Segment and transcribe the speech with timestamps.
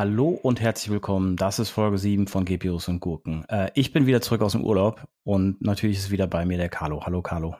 [0.00, 1.36] Hallo und herzlich willkommen.
[1.36, 3.44] Das ist Folge 7 von GPUs und Gurken.
[3.50, 6.70] Äh, ich bin wieder zurück aus dem Urlaub und natürlich ist wieder bei mir der
[6.70, 7.04] Carlo.
[7.04, 7.54] Hallo Carlo.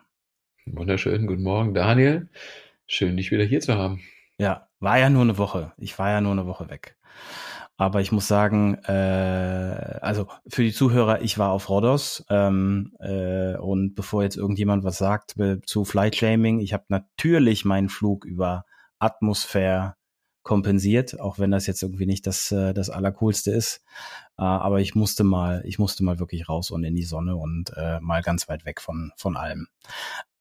[0.64, 2.30] Wunderschönen guten Morgen, Daniel.
[2.86, 4.00] Schön, dich wieder hier zu haben.
[4.38, 5.72] Ja, war ja nur eine Woche.
[5.76, 6.96] Ich war ja nur eine Woche weg.
[7.76, 13.56] Aber ich muss sagen, äh, also für die Zuhörer, ich war auf Rhodos ähm, äh,
[13.58, 15.34] und bevor jetzt irgendjemand was sagt
[15.66, 18.64] zu Flight Shaming, ich habe natürlich meinen Flug über
[18.98, 19.96] Atmosphäre
[20.50, 23.84] kompensiert, auch wenn das jetzt irgendwie nicht das, äh, das Allercoolste ist.
[24.36, 27.72] Äh, aber ich musste mal, ich musste mal wirklich raus und in die Sonne und
[27.76, 29.68] äh, mal ganz weit weg von, von allem.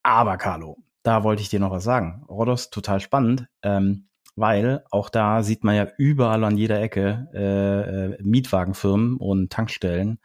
[0.01, 2.25] Aber Carlo, da wollte ich dir noch was sagen.
[2.27, 9.17] Rhodos total spannend, ähm, weil auch da sieht man ja überall an jeder Ecke Mietwagenfirmen
[9.17, 10.17] und Tankstellen.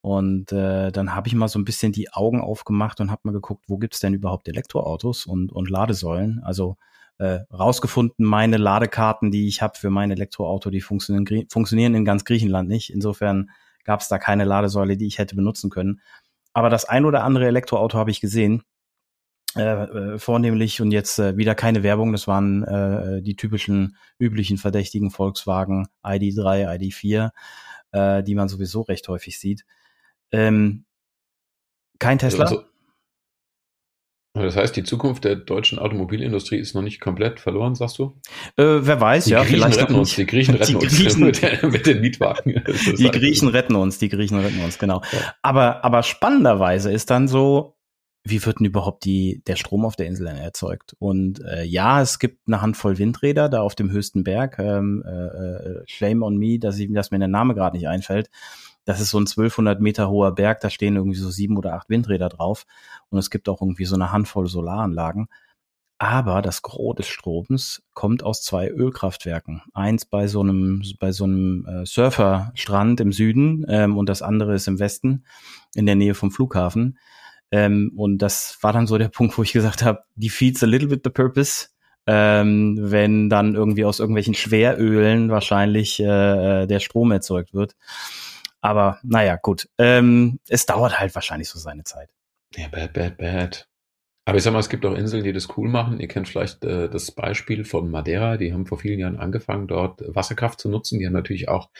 [0.00, 3.32] Und äh, dann habe ich mal so ein bisschen die Augen aufgemacht und habe mal
[3.32, 6.42] geguckt, wo gibt's denn überhaupt Elektroautos und, und Ladesäulen.
[6.42, 6.76] Also
[7.18, 12.24] äh, rausgefunden, meine Ladekarten, die ich habe für mein Elektroauto, die funktionieren, funktionieren in ganz
[12.24, 12.90] Griechenland nicht.
[12.90, 13.50] Insofern
[13.84, 16.00] gab es da keine Ladesäule, die ich hätte benutzen können.
[16.52, 18.62] Aber das ein oder andere Elektroauto habe ich gesehen.
[19.56, 24.58] Äh, äh, vornehmlich und jetzt äh, wieder keine Werbung, das waren äh, die typischen üblichen
[24.58, 27.30] verdächtigen Volkswagen ID3, ID4,
[27.92, 29.64] äh, die man sowieso recht häufig sieht.
[30.30, 30.84] Ähm,
[31.98, 32.44] kein Tesla.
[32.44, 32.64] Also,
[34.42, 38.14] das heißt, die Zukunft der deutschen Automobilindustrie ist noch nicht komplett verloren, sagst du?
[38.56, 41.42] Äh, wer weiß, die ja, Griechen vielleicht retten uns, die Griechen retten die Griechen, uns
[41.42, 42.62] mit, mit, den Mietwagen.
[42.98, 45.02] Die Griechen retten uns, die Griechen retten uns, genau.
[45.12, 45.34] Ja.
[45.42, 47.76] Aber, aber spannenderweise ist dann so,
[48.24, 50.96] wie wird denn überhaupt die, der Strom auf der Insel erzeugt?
[50.98, 54.58] Und äh, ja, es gibt eine Handvoll Windräder da auf dem höchsten Berg.
[54.58, 58.28] Ähm, äh, äh shame on me, dass, ich, dass mir der Name gerade nicht einfällt.
[58.86, 61.90] Das ist so ein 1200 Meter hoher Berg, da stehen irgendwie so sieben oder acht
[61.90, 62.64] Windräder drauf
[63.10, 65.28] und es gibt auch irgendwie so eine Handvoll Solaranlagen.
[65.98, 69.62] Aber das Gros des Stroms kommt aus zwei Ölkraftwerken.
[69.72, 74.54] Eins bei so einem, bei so einem äh, Surferstrand im Süden ähm, und das andere
[74.54, 75.24] ist im Westen,
[75.74, 76.98] in der Nähe vom Flughafen.
[77.50, 80.88] Ähm, und das war dann so der Punkt, wo ich gesagt habe, defeats a little
[80.88, 81.68] bit the purpose.
[82.08, 87.74] Ähm, wenn dann irgendwie aus irgendwelchen Schwerölen wahrscheinlich äh, äh der Strom erzeugt wird.
[88.66, 89.68] Aber naja, gut.
[89.78, 92.10] Ähm, es dauert halt wahrscheinlich so seine Zeit.
[92.56, 93.68] Ja, bad, bad, bad.
[94.24, 96.00] Aber ich sag mal, es gibt auch Inseln, die das cool machen.
[96.00, 98.36] Ihr kennt vielleicht äh, das Beispiel von Madeira.
[98.36, 100.98] Die haben vor vielen Jahren angefangen, dort Wasserkraft zu nutzen.
[100.98, 101.70] Die haben natürlich auch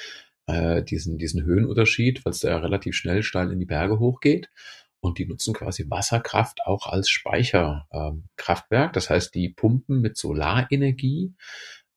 [0.46, 4.48] äh, diesen, diesen Höhenunterschied, weil es da relativ schnell steil in die Berge hochgeht.
[5.00, 8.86] Und die nutzen quasi Wasserkraft auch als Speicherkraftwerk.
[8.86, 11.34] Ähm, das heißt, die pumpen mit Solarenergie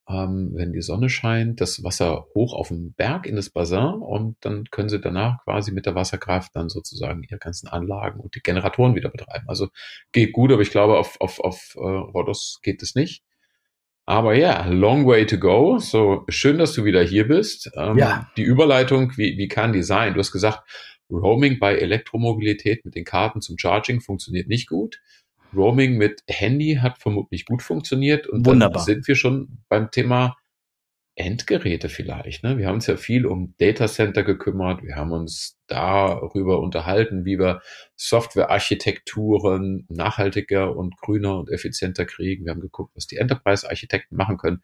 [0.10, 4.38] ähm, wenn die Sonne scheint, das Wasser hoch auf dem Berg in das Bassin und
[4.42, 8.42] dann können sie danach quasi mit der Wasserkraft dann sozusagen ihre ganzen Anlagen und die
[8.42, 9.46] Generatoren wieder betreiben.
[9.48, 9.70] Also
[10.12, 13.24] geht gut, aber ich glaube, auf, auf, auf äh, Rhodos geht es nicht.
[14.06, 15.78] Aber ja, long way to go.
[15.78, 17.70] So schön, dass du wieder hier bist.
[17.76, 18.32] Ähm, ja.
[18.38, 20.16] Die Überleitung, wie, wie kann die sein?
[20.16, 20.68] Du hast gesagt,
[21.12, 25.00] Roaming bei Elektromobilität mit den Karten zum Charging funktioniert nicht gut.
[25.56, 28.78] Roaming mit Handy hat vermutlich gut funktioniert und Wunderbar.
[28.78, 30.36] dann sind wir schon beim Thema
[31.20, 32.44] Endgeräte vielleicht.
[32.44, 32.58] Ne?
[32.58, 34.84] Wir haben uns ja viel um Datacenter gekümmert.
[34.84, 37.62] Wir haben uns darüber unterhalten, wie wir
[37.98, 42.46] Softwarearchitekturen nachhaltiger und grüner und effizienter kriegen.
[42.46, 44.64] Wir haben geguckt, was die Enterprise-Architekten machen können.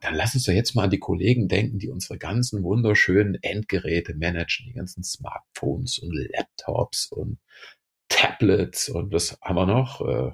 [0.00, 4.14] Dann lass uns doch jetzt mal an die Kollegen denken, die unsere ganzen wunderschönen Endgeräte
[4.14, 7.38] managen, die ganzen Smartphones und Laptops und
[8.22, 10.00] Tablets und was haben wir noch?
[10.00, 10.32] Äh,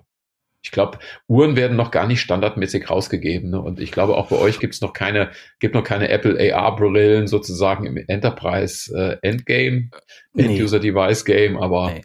[0.62, 3.50] ich glaube, Uhren werden noch gar nicht standardmäßig rausgegeben.
[3.50, 3.60] Ne?
[3.60, 7.26] Und ich glaube, auch bei euch gibt es noch keine, gibt noch keine Apple AR-Brillen
[7.26, 9.91] sozusagen im Enterprise äh, Endgame,
[10.32, 10.44] nee.
[10.44, 12.03] End-User Device Game, aber nee.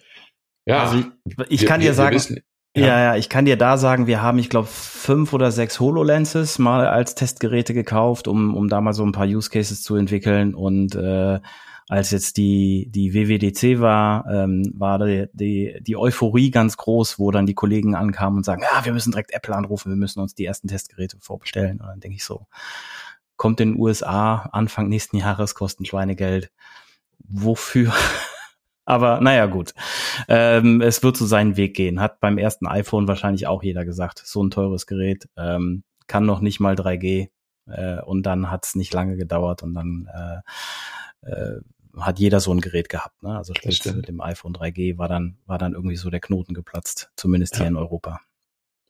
[0.65, 0.83] ja.
[0.83, 1.03] Also
[1.49, 2.39] ich, wir, kann dir sagen, wissen,
[2.77, 2.87] ja.
[2.87, 6.59] ja, ja, ich kann dir da sagen, wir haben, ich glaube, fünf oder sechs HoloLenses
[6.59, 10.53] mal als Testgeräte gekauft, um, um da mal so ein paar Use Cases zu entwickeln
[10.53, 11.39] und äh,
[11.89, 17.31] als jetzt die, die WWDC war, ähm, war die, die, die Euphorie ganz groß, wo
[17.31, 20.33] dann die Kollegen ankamen und sagen, ja, wir müssen direkt Apple anrufen, wir müssen uns
[20.35, 21.81] die ersten Testgeräte vorbestellen.
[21.81, 22.47] Und dann denke ich so,
[23.35, 26.51] kommt in den USA Anfang nächsten Jahres, kosten Schweinegeld.
[27.19, 27.93] Wofür?
[28.85, 29.73] Aber naja, gut.
[30.27, 32.01] Ähm, es wird so seinen Weg gehen.
[32.01, 34.21] Hat beim ersten iPhone wahrscheinlich auch jeder gesagt.
[34.25, 35.29] So ein teures Gerät.
[35.37, 37.29] Ähm, kann noch nicht mal 3G.
[37.67, 40.41] Äh, und dann hat es nicht lange gedauert und dann äh,
[41.25, 41.59] äh,
[41.97, 43.21] hat jeder so ein Gerät gehabt.
[43.21, 43.37] Ne?
[43.37, 47.11] Also spätestens mit dem iPhone 3G war dann, war dann irgendwie so der Knoten geplatzt,
[47.15, 47.59] zumindest ja.
[47.61, 48.19] hier in Europa.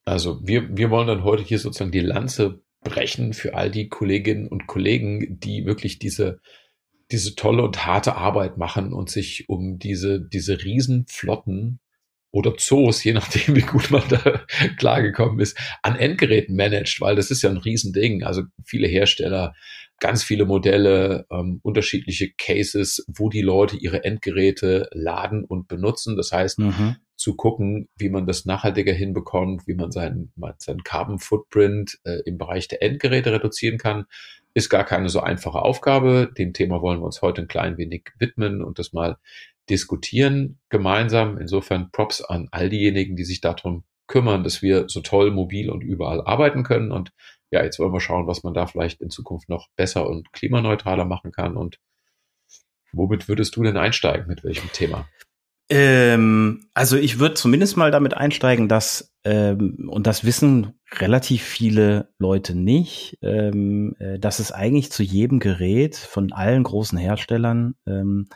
[0.06, 4.48] Also wir, wir wollen dann heute hier sozusagen die Lanze brechen für all die Kolleginnen
[4.48, 6.40] und Kollegen, die wirklich diese,
[7.12, 11.80] diese tolle und harte Arbeit machen und sich um diese, diese Riesenflotten
[12.32, 14.46] oder Zoos, je nachdem, wie gut man da
[14.78, 18.24] klargekommen ist, an Endgeräten managt, weil das ist ja ein Riesending.
[18.24, 19.54] Also viele Hersteller,
[20.04, 26.18] ganz viele Modelle, ähm, unterschiedliche Cases, wo die Leute ihre Endgeräte laden und benutzen.
[26.18, 26.98] Das heißt, mhm.
[27.16, 32.38] zu gucken, wie man das nachhaltiger hinbekommt, wie man seinen, seinen Carbon Footprint äh, im
[32.38, 34.04] Bereich der Endgeräte reduzieren kann,
[34.54, 36.30] ist gar keine so einfache Aufgabe.
[36.38, 39.16] Dem Thema wollen wir uns heute ein klein wenig widmen und das mal
[39.70, 41.38] diskutieren gemeinsam.
[41.38, 45.82] Insofern Props an all diejenigen, die sich darum kümmern, dass wir so toll mobil und
[45.82, 46.92] überall arbeiten können.
[46.92, 47.14] Und
[47.54, 51.06] ja, jetzt wollen wir schauen, was man da vielleicht in Zukunft noch besser und klimaneutraler
[51.06, 51.56] machen kann.
[51.56, 51.78] Und
[52.92, 54.26] womit würdest du denn einsteigen?
[54.28, 55.08] Mit welchem Thema?
[55.70, 62.12] Ähm, also ich würde zumindest mal damit einsteigen, dass, ähm, und das wissen relativ viele
[62.18, 68.30] Leute nicht, ähm, äh, dass es eigentlich zu jedem Gerät von allen großen Herstellern ähm,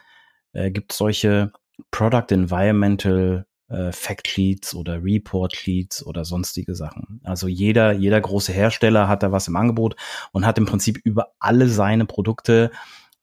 [0.53, 1.51] äh, gibt solche
[1.89, 7.19] Product Environmental äh, Fact Sheets oder Report Sheets oder sonstige Sachen.
[7.23, 9.95] Also jeder, jeder große Hersteller hat da was im Angebot
[10.31, 12.71] und hat im Prinzip über alle seine Produkte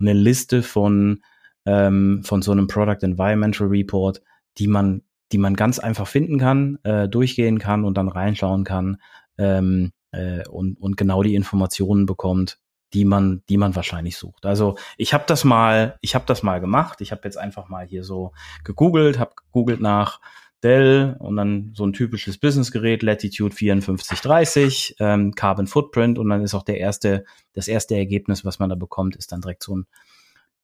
[0.00, 1.22] eine Liste von,
[1.66, 4.22] ähm, von so einem Product Environmental Report,
[4.58, 5.02] die man,
[5.32, 8.98] die man ganz einfach finden kann, äh, durchgehen kann und dann reinschauen kann
[9.38, 12.58] ähm, äh, und, und genau die Informationen bekommt,
[12.94, 14.46] die man, die man wahrscheinlich sucht.
[14.46, 17.00] Also ich habe das mal, ich habe das mal gemacht.
[17.00, 18.32] Ich habe jetzt einfach mal hier so
[18.62, 20.20] gegoogelt, habe gegoogelt nach
[20.62, 26.54] Dell und dann so ein typisches Businessgerät, Latitude 5430, ähm, Carbon Footprint und dann ist
[26.54, 29.86] auch der erste, das erste Ergebnis, was man da bekommt, ist dann direkt so ein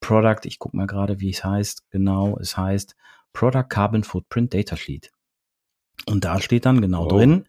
[0.01, 0.41] Product.
[0.45, 1.91] Ich guck mal gerade, wie es heißt.
[1.91, 2.97] Genau, es heißt
[3.35, 5.11] Product Carbon Footprint Data Sheet.
[6.07, 7.09] Und da steht dann genau oh.
[7.09, 7.45] drin.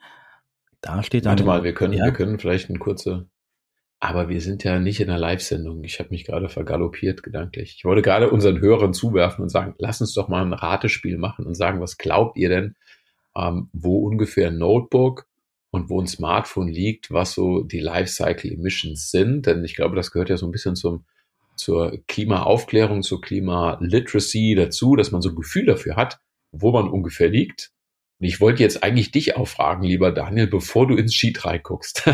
[0.82, 1.32] Da steht dann.
[1.32, 3.28] Warte mal, wir können, ja, wir können vielleicht eine kurze
[4.04, 5.84] aber wir sind ja nicht in einer Live-Sendung.
[5.84, 7.76] Ich habe mich gerade vergaloppiert gedanklich.
[7.78, 11.46] Ich wollte gerade unseren Hörern zuwerfen und sagen, lass uns doch mal ein Ratespiel machen
[11.46, 12.76] und sagen, was glaubt ihr denn,
[13.38, 15.28] ähm, wo ungefähr ein Notebook
[15.70, 19.46] und wo ein Smartphone liegt, was so die Lifecycle Emissions sind?
[19.46, 21.06] Denn ich glaube, das gehört ja so ein bisschen zum,
[21.56, 26.20] zur Klimaaufklärung, zur Klimaliteracy dazu, dass man so ein Gefühl dafür hat,
[26.52, 27.72] wo man ungefähr liegt.
[28.24, 32.04] Ich wollte jetzt eigentlich dich auch fragen, lieber Daniel, bevor du ins Sheet reinguckst.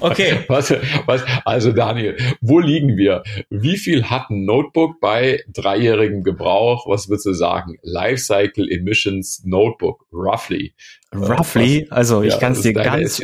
[0.00, 0.44] Okay.
[0.48, 0.72] was,
[1.06, 3.22] was, also Daniel, wo liegen wir?
[3.50, 6.86] Wie viel hat ein Notebook bei dreijährigem Gebrauch?
[6.88, 7.76] Was würdest du sagen?
[7.82, 10.74] Lifecycle Emissions Notebook, roughly.
[11.14, 13.22] Roughly, also ich ja, kann es dir ganz,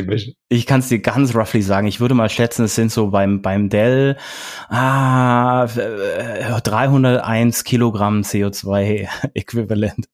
[0.49, 1.89] ich kann es dir ganz roughly sagen.
[1.89, 4.17] Ich würde mal schätzen, es sind so beim beim Dell
[4.69, 10.07] ah, 301 Kilogramm CO2 Äquivalent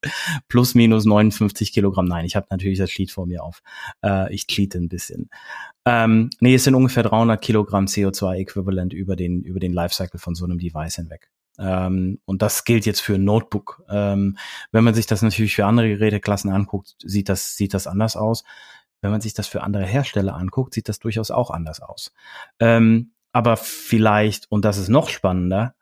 [0.49, 1.98] plus minus 59 Kilogramm.
[2.07, 3.63] Nein, ich habe natürlich das Sheet vor mir auf.
[4.05, 5.31] Äh, ich cheate ein bisschen.
[5.85, 10.35] Ähm, nee, es sind ungefähr 300 Kilogramm CO2 Äquivalent über den über den Lifecycle von
[10.35, 11.31] so einem Device hinweg.
[11.59, 13.83] Ähm, und das gilt jetzt für ein Notebook.
[13.91, 14.39] Ähm,
[14.71, 18.45] wenn man sich das natürlich für andere Geräteklassen anguckt, sieht das, sieht das anders aus.
[19.01, 22.13] Wenn man sich das für andere Hersteller anguckt, sieht das durchaus auch anders aus.
[22.61, 25.75] Ähm, aber vielleicht, und das ist noch spannender,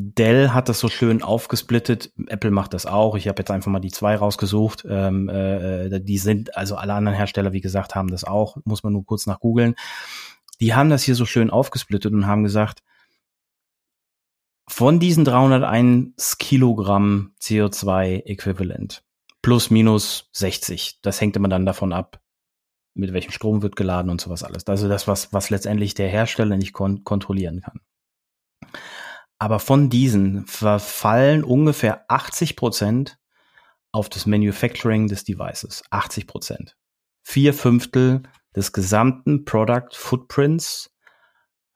[0.00, 2.12] Dell hat das so schön aufgesplittet.
[2.28, 3.16] Apple macht das auch.
[3.16, 4.86] Ich habe jetzt einfach mal die zwei rausgesucht.
[4.88, 8.58] Ähm, äh, die sind, also alle anderen Hersteller, wie gesagt, haben das auch.
[8.64, 9.74] Muss man nur kurz nach googeln.
[10.60, 12.84] Die haben das hier so schön aufgesplittet und haben gesagt,
[14.68, 19.02] von diesen 301 Kilogramm CO2-Äquivalent
[19.42, 22.20] plus minus 60, das hängt immer dann davon ab,
[22.94, 24.64] mit welchem Strom wird geladen und sowas alles.
[24.68, 27.80] Also das, was, was letztendlich der Hersteller nicht kon kontrollieren kann.
[29.38, 33.18] Aber von diesen verfallen ungefähr 80 Prozent
[33.92, 35.82] auf das Manufacturing des Devices.
[35.90, 36.76] 80 Prozent.
[37.22, 38.22] Vier Fünftel
[38.54, 40.90] des gesamten Product Footprints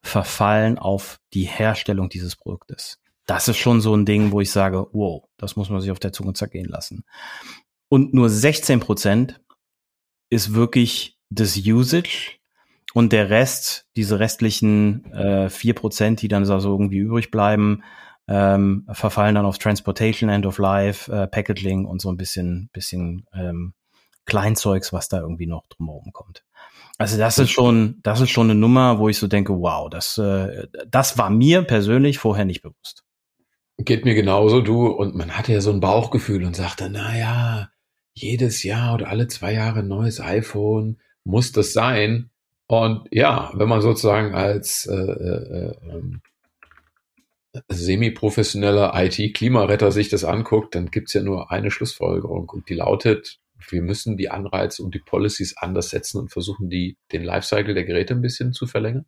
[0.01, 2.99] verfallen auf die Herstellung dieses Produktes.
[3.25, 5.99] Das ist schon so ein Ding, wo ich sage, wow, das muss man sich auf
[5.99, 7.05] der Zunge zergehen lassen.
[7.87, 9.41] Und nur 16 Prozent
[10.29, 12.39] ist wirklich das Usage
[12.93, 17.83] und der Rest, diese restlichen äh, 4 Prozent, die dann also irgendwie übrig bleiben,
[18.27, 23.25] ähm, verfallen dann auf Transportation, End of Life, äh, Packaging und so ein bisschen, bisschen
[23.33, 23.73] ähm,
[24.25, 26.43] Kleinzeugs, was da irgendwie noch drumherum kommt.
[26.97, 30.17] Also das ist schon, das ist schon eine Nummer, wo ich so denke, wow, das,
[30.17, 33.03] äh, das war mir persönlich vorher nicht bewusst.
[33.77, 34.87] Geht mir genauso, du.
[34.87, 37.69] Und man hatte ja so ein Bauchgefühl und sagte, na ja,
[38.13, 42.29] jedes Jahr oder alle zwei Jahre neues iPhone, muss das sein?
[42.67, 50.89] Und ja, wenn man sozusagen als äh, äh, äh, semi-professioneller IT-Klimaretter sich das anguckt, dann
[50.89, 53.39] gibt's ja nur eine Schlussfolgerung und die lautet,
[53.69, 57.85] wir müssen die Anreize und die Policies anders setzen und versuchen, die, den Lifecycle der
[57.85, 59.05] Geräte ein bisschen zu verlängern.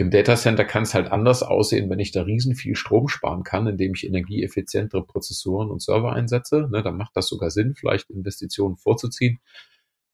[0.00, 3.66] Im Datacenter kann es halt anders aussehen, wenn ich da riesen viel Strom sparen kann,
[3.66, 6.68] indem ich energieeffizientere Prozessoren und Server einsetze.
[6.70, 9.40] Ne, dann macht das sogar Sinn, vielleicht Investitionen vorzuziehen.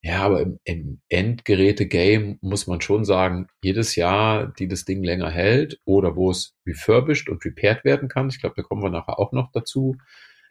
[0.06, 5.30] Ja, aber im, im Endgeräte-Game muss man schon sagen, jedes Jahr, die das Ding länger
[5.30, 9.18] hält oder wo es refurbished und repaired werden kann, ich glaube, da kommen wir nachher
[9.18, 9.96] auch noch dazu,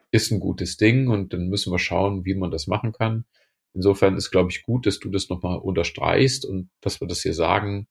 [0.10, 3.25] ist ein gutes Ding und dann müssen wir schauen, wie man das machen kann.
[3.75, 7.36] Insofern ist, glaube ich, gut, dass du das nochmal unterstreichst und dass wir das hier
[7.36, 7.88] sagen,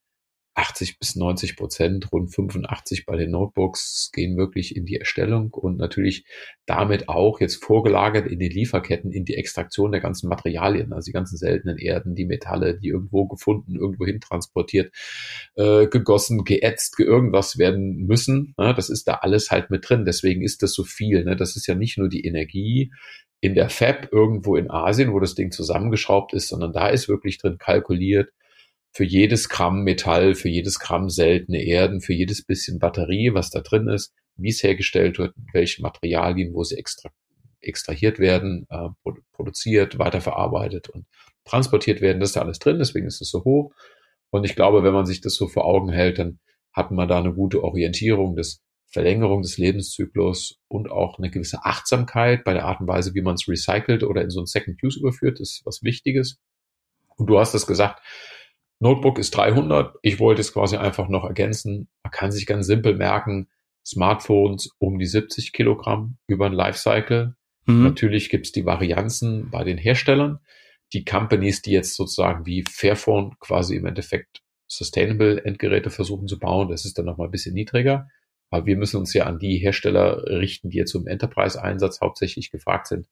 [0.55, 5.79] 80 bis 90 Prozent, rund 85 bei den Notebooks gehen wirklich in die Erstellung und
[5.79, 6.27] natürlich
[6.67, 11.13] damit auch jetzt vorgelagert in die Lieferketten, in die Extraktion der ganzen Materialien, also die
[11.13, 14.95] ganzen seltenen Erden, die Metalle, die irgendwo gefunden, irgendwo hin transportiert,
[15.55, 18.55] äh, gegossen, geätzt, irgendwas werden müssen.
[18.59, 18.75] Ne?
[18.75, 20.05] Das ist da alles halt mit drin.
[20.05, 21.25] Deswegen ist das so viel.
[21.25, 21.35] Ne?
[21.35, 22.93] Das ist ja nicht nur die Energie,
[23.43, 27.39] in der Fab irgendwo in Asien, wo das Ding zusammengeschraubt ist, sondern da ist wirklich
[27.39, 28.31] drin kalkuliert,
[28.93, 33.61] für jedes Gramm Metall, für jedes Gramm seltene Erden, für jedes bisschen Batterie, was da
[33.61, 37.11] drin ist, wie es hergestellt wird, welche Materialien, wo sie extra,
[37.61, 38.89] extrahiert werden, äh,
[39.33, 41.07] produziert, weiterverarbeitet und
[41.45, 43.73] transportiert werden, das ist da alles drin, deswegen ist es so hoch.
[44.31, 46.39] Und ich glaube, wenn man sich das so vor Augen hält, dann
[46.73, 52.45] hat man da eine gute Orientierung des Verlängerung des Lebenszyklus und auch eine gewisse Achtsamkeit
[52.45, 55.01] bei der Art und Weise, wie man es recycelt oder in so ein Second Use
[55.01, 56.39] überführt, ist was Wichtiges.
[57.17, 58.03] Und du hast es gesagt,
[58.83, 59.95] Notebook ist 300.
[60.03, 61.89] Ich wollte es quasi einfach noch ergänzen.
[62.03, 63.49] Man kann sich ganz simpel merken,
[63.87, 67.37] Smartphones um die 70 Kilogramm über ein Lifecycle.
[67.67, 67.85] Mhm.
[67.85, 70.41] Natürlich gibt es die Varianzen bei den Herstellern.
[70.93, 76.69] Die Companies, die jetzt sozusagen wie Fairphone quasi im Endeffekt Sustainable Endgeräte versuchen zu bauen,
[76.69, 78.09] das ist dann nochmal ein bisschen niedriger.
[78.51, 82.89] Aber wir müssen uns ja an die Hersteller richten, die jetzt im Enterprise-Einsatz hauptsächlich gefragt
[82.89, 83.07] sind.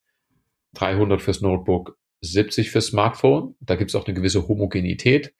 [0.73, 3.55] 300 fürs Notebook, 70 fürs Smartphone.
[3.61, 5.33] Da gibt es auch eine gewisse Homogenität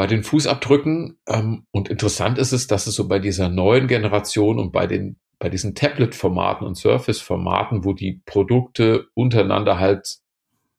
[0.00, 1.18] bei den Fußabdrücken.
[1.28, 5.20] Ähm, und interessant ist es, dass es so bei dieser neuen Generation und bei den
[5.38, 10.20] bei diesen Tablet-Formaten und Surface-Formaten, wo die Produkte untereinander halt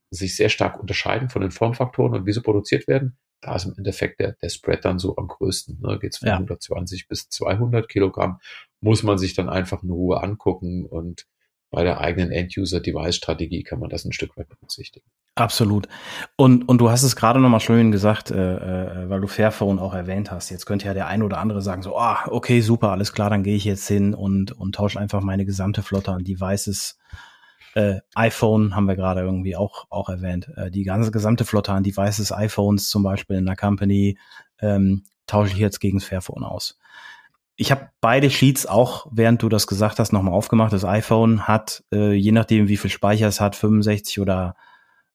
[0.09, 3.75] sich sehr stark unterscheiden von den Formfaktoren und wie sie produziert werden, da ist im
[3.77, 5.81] Endeffekt der, der Spread dann so am größten.
[5.81, 5.99] Ne?
[5.99, 6.33] Geht es von ja.
[6.33, 8.39] 120 bis 200 Kilogramm,
[8.79, 11.27] muss man sich dann einfach in Ruhe angucken und
[11.71, 15.05] bei der eigenen End-User-Device-Strategie kann man das ein Stück weit berücksichtigen.
[15.35, 15.87] Absolut.
[16.35, 18.35] Und, und du hast es gerade nochmal schön gesagt, äh,
[19.05, 20.49] äh, weil du Fairphone auch erwähnt hast.
[20.49, 23.43] Jetzt könnte ja der ein oder andere sagen so, ah, okay, super, alles klar, dann
[23.43, 26.99] gehe ich jetzt hin und, und tausche einfach meine gesamte Flotte an Devices.
[27.73, 30.51] Äh, iPhone haben wir gerade irgendwie auch, auch erwähnt.
[30.57, 34.17] Äh, die ganze gesamte Flotte an Devices, iPhones zum Beispiel in der Company,
[34.59, 36.77] ähm, tausche ich jetzt gegen Fairphone aus
[37.55, 40.73] ich habe beide Sheets auch, während du das gesagt hast, nochmal aufgemacht.
[40.73, 44.55] Das iPhone hat, äh, je nachdem wie viel Speicher es hat, 65 oder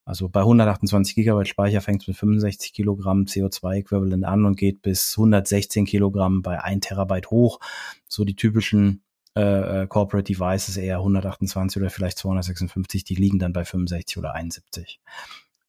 [0.05, 5.17] also bei 128 Gigabyte Speicher fängt es mit 65 Kilogramm CO2-Äquivalent an und geht bis
[5.17, 7.59] 116 Kilogramm bei 1 Terabyte hoch.
[8.07, 9.03] So die typischen
[9.35, 14.33] äh, äh, Corporate Devices eher 128 oder vielleicht 256, die liegen dann bei 65 oder
[14.33, 15.01] 71.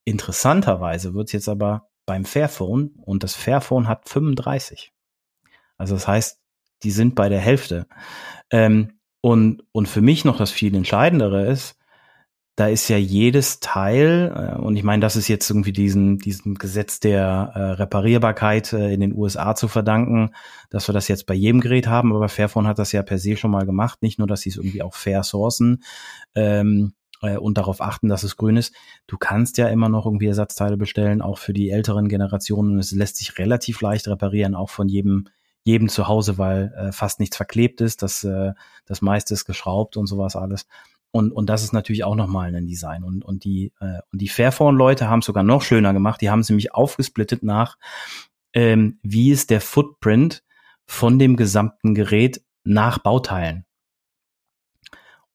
[0.04, 4.92] Interessanterweise wird es jetzt aber beim Fairphone und das Fairphone hat 35.
[5.76, 6.38] Also das heißt,
[6.82, 7.86] die sind bei der Hälfte.
[8.50, 11.78] Ähm, und, und für mich noch das viel Entscheidendere ist,
[12.58, 16.56] da ist ja jedes Teil, äh, und ich meine, das ist jetzt irgendwie diesen, diesen
[16.56, 20.34] Gesetz der äh, Reparierbarkeit äh, in den USA zu verdanken,
[20.68, 23.36] dass wir das jetzt bei jedem Gerät haben, aber Fairphone hat das ja per se
[23.36, 25.84] schon mal gemacht, nicht nur, dass sie es irgendwie auch fair sourcen
[26.34, 28.74] ähm, äh, und darauf achten, dass es grün ist.
[29.06, 32.90] Du kannst ja immer noch irgendwie Ersatzteile bestellen, auch für die älteren Generationen, und es
[32.90, 35.28] lässt sich relativ leicht reparieren, auch von jedem
[35.68, 38.54] jedem zu Hause, weil äh, fast nichts verklebt ist, das, äh,
[38.86, 40.66] das meiste ist geschraubt und sowas alles.
[41.10, 43.04] Und, und das ist natürlich auch nochmal ein Design.
[43.04, 46.22] Und, und die, äh, die Fairphone-Leute haben es sogar noch schöner gemacht.
[46.22, 47.76] Die haben es nämlich aufgesplittet nach,
[48.54, 50.42] ähm, wie ist der Footprint
[50.86, 53.66] von dem gesamten Gerät nach Bauteilen.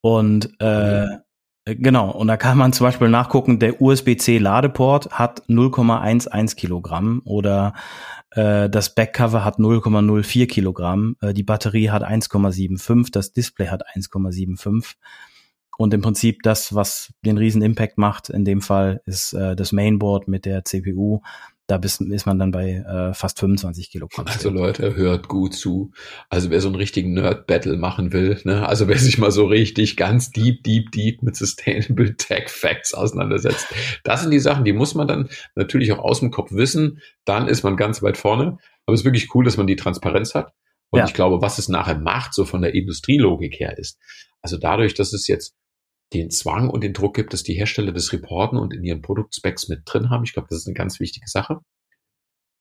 [0.01, 1.22] Und äh, mhm.
[1.65, 7.73] Genau, und da kann man zum Beispiel nachgucken, der USB-C-Ladeport hat 0,11 Kilogramm oder
[8.31, 14.95] äh, das Backcover hat 0,04 Kilogramm, äh, die Batterie hat 1,75, das Display hat 1,75.
[15.75, 19.71] Und im Prinzip das, was den riesen Impact macht, in dem Fall ist äh, das
[19.71, 21.21] Mainboard mit der CPU.
[21.67, 24.25] Da bis, ist man dann bei äh, fast 25 Kilogramm.
[24.27, 25.91] Also Leute, hört gut zu.
[26.29, 28.67] Also wer so einen richtigen Nerd-Battle machen will, ne?
[28.67, 33.67] also wer sich mal so richtig ganz deep, deep, deep mit Sustainable Tech Facts auseinandersetzt,
[34.03, 36.99] das sind die Sachen, die muss man dann natürlich auch aus dem Kopf wissen.
[37.23, 38.57] Dann ist man ganz weit vorne.
[38.85, 40.51] Aber es ist wirklich cool, dass man die Transparenz hat.
[40.89, 41.05] Und ja.
[41.05, 43.97] ich glaube, was es nachher macht, so von der Industrielogik her ist,
[44.41, 45.55] also dadurch, dass es jetzt
[46.21, 49.67] den Zwang und den Druck gibt, dass die Hersteller das reporten und in ihren Produktspecs
[49.69, 50.23] mit drin haben.
[50.23, 51.59] Ich glaube, das ist eine ganz wichtige Sache.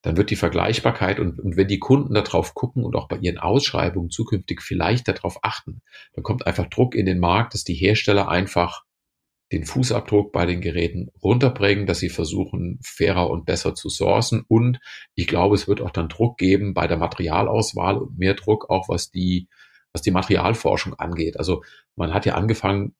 [0.03, 3.37] dann wird die Vergleichbarkeit und, und wenn die Kunden darauf gucken und auch bei ihren
[3.37, 5.81] Ausschreibungen zukünftig vielleicht darauf achten,
[6.13, 8.83] dann kommt einfach Druck in den Markt, dass die Hersteller einfach
[9.53, 14.43] den Fußabdruck bei den Geräten runterbringen, dass sie versuchen, fairer und besser zu sourcen.
[14.47, 14.79] Und
[15.15, 18.89] ich glaube, es wird auch dann Druck geben bei der Materialauswahl und mehr Druck auch,
[18.89, 19.47] was die,
[19.93, 21.37] was die Materialforschung angeht.
[21.37, 21.63] Also
[21.95, 22.95] man hat ja angefangen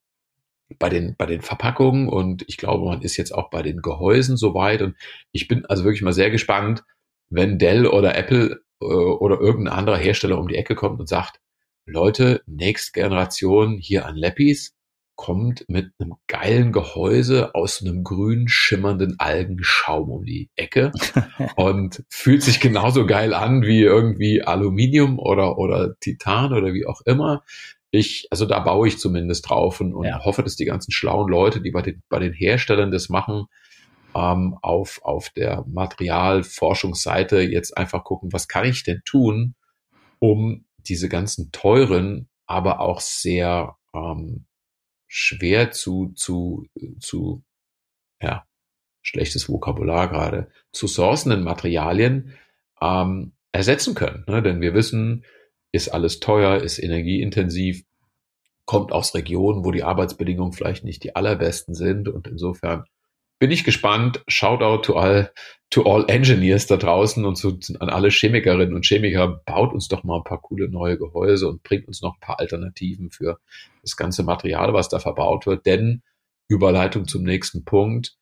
[0.78, 4.36] bei den, bei den Verpackungen und ich glaube, man ist jetzt auch bei den Gehäusen
[4.36, 4.82] soweit.
[4.82, 4.96] Und
[5.32, 6.84] ich bin also wirklich mal sehr gespannt,
[7.30, 11.40] wenn Dell oder Apple äh, oder irgendein anderer Hersteller um die Ecke kommt und sagt,
[11.86, 14.74] Leute, nächste Generation hier an Lappis,
[15.16, 20.92] kommt mit einem geilen Gehäuse aus einem grün schimmernden Algenschaum um die Ecke
[21.56, 27.00] und fühlt sich genauso geil an wie irgendwie Aluminium oder, oder Titan oder wie auch
[27.02, 27.44] immer.
[27.94, 30.24] Ich, also da baue ich zumindest drauf und, und ja.
[30.24, 33.46] hoffe, dass die ganzen schlauen Leute, die bei den, bei den Herstellern das machen,
[34.14, 39.54] ähm, auf, auf der Materialforschungsseite jetzt einfach gucken, was kann ich denn tun,
[40.18, 44.46] um diese ganzen teuren, aber auch sehr ähm,
[45.06, 46.66] schwer zu, zu,
[46.98, 47.44] zu,
[48.20, 48.44] ja,
[49.02, 52.34] schlechtes Vokabular gerade, zu sourcenden Materialien
[52.80, 54.24] ähm, ersetzen können.
[54.26, 54.42] Ne?
[54.42, 55.24] Denn wir wissen,
[55.74, 57.84] ist alles teuer, ist energieintensiv,
[58.64, 62.84] kommt aus Regionen, wo die Arbeitsbedingungen vielleicht nicht die allerbesten sind und insofern
[63.40, 64.22] bin ich gespannt.
[64.28, 65.32] Shoutout to all,
[65.70, 69.42] to all engineers da draußen und zu, an alle Chemikerinnen und Chemiker.
[69.44, 72.38] Baut uns doch mal ein paar coole neue Gehäuse und bringt uns noch ein paar
[72.38, 73.38] Alternativen für
[73.82, 75.66] das ganze Material, was da verbaut wird.
[75.66, 76.02] Denn
[76.48, 78.16] Überleitung zum nächsten Punkt.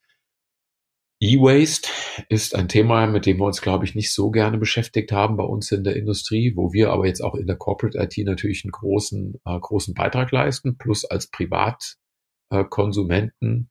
[1.22, 1.88] E-Waste
[2.28, 5.44] ist ein Thema, mit dem wir uns, glaube ich, nicht so gerne beschäftigt haben bei
[5.44, 8.72] uns in der Industrie, wo wir aber jetzt auch in der Corporate IT natürlich einen
[8.72, 13.70] großen, äh, großen Beitrag leisten, plus als Privatkonsumenten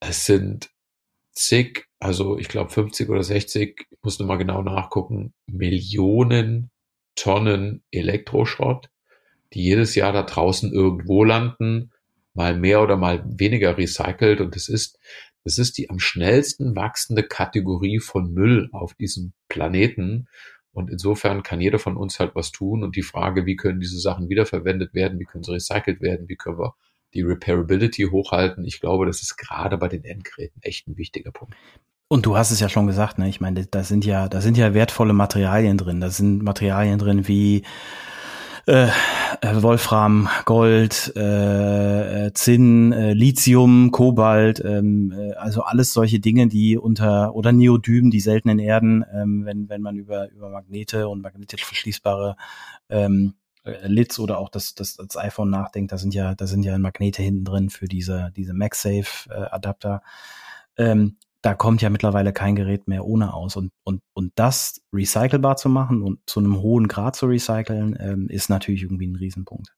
[0.00, 0.70] es sind
[1.32, 6.72] zig, also ich glaube 50 oder 60, ich muss nochmal genau nachgucken, Millionen
[7.14, 8.90] Tonnen Elektroschrott,
[9.52, 11.92] die jedes Jahr da draußen irgendwo landen,
[12.36, 14.40] mal mehr oder mal weniger recycelt.
[14.40, 14.98] Und es ist,
[15.46, 20.26] das ist die am schnellsten wachsende Kategorie von Müll auf diesem Planeten.
[20.72, 22.82] Und insofern kann jeder von uns halt was tun.
[22.82, 26.34] Und die Frage, wie können diese Sachen wiederverwendet werden, wie können sie recycelt werden, wie
[26.34, 26.74] können wir
[27.14, 28.64] die Repairability hochhalten.
[28.64, 31.54] Ich glaube, das ist gerade bei den Endgeräten echt ein wichtiger Punkt.
[32.08, 33.28] Und du hast es ja schon gesagt, ne?
[33.28, 36.00] Ich meine, da sind ja, da sind ja wertvolle Materialien drin.
[36.00, 37.62] Da sind Materialien drin wie
[38.66, 38.88] äh,
[39.40, 46.48] äh Wolfram, Gold, äh, äh, Zinn, äh, Lithium, Kobalt, ähm, äh, also alles solche Dinge,
[46.48, 51.22] die unter oder Neodym, die seltenen Erden, ähm, wenn wenn man über über Magnete und
[51.22, 52.36] magnetisch verschließbare
[52.88, 53.34] ähm,
[53.66, 56.78] äh, Lids oder auch das, das, das iPhone nachdenkt, da sind ja, da sind ja
[56.78, 60.02] Magnete hinten drin für diese, diese MagSafe äh, Adapter.
[60.78, 63.54] Ähm, da kommt ja mittlerweile kein Gerät mehr ohne aus.
[63.54, 68.28] Und, und, und das recycelbar zu machen und zu einem hohen Grad zu recyceln, ähm,
[68.28, 69.72] ist natürlich irgendwie ein Riesenpunkt.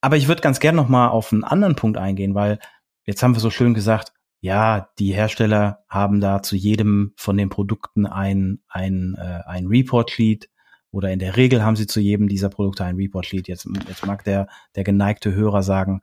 [0.00, 2.58] Aber ich würde ganz gern noch mal auf einen anderen Punkt eingehen, weil
[3.06, 7.50] jetzt haben wir so schön gesagt, ja, die Hersteller haben da zu jedem von den
[7.50, 10.50] Produkten ein, ein, äh, ein Report-Sheet,
[10.90, 13.48] oder in der Regel haben sie zu jedem dieser Produkte ein Report-Sheet.
[13.48, 16.02] Jetzt, jetzt mag der, der geneigte Hörer sagen,